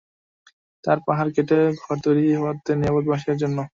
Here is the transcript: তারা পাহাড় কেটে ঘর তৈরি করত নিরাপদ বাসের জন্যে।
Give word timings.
তারা 0.83 1.01
পাহাড় 1.07 1.31
কেটে 1.35 1.57
ঘর 1.81 1.95
তৈরি 2.05 2.23
করত 2.43 2.65
নিরাপদ 2.79 3.05
বাসের 3.11 3.35
জন্যে। 3.41 3.63